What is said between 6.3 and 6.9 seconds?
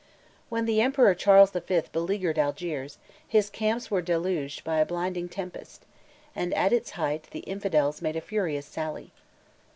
and at its